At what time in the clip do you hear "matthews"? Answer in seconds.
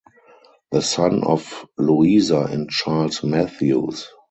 3.23-4.07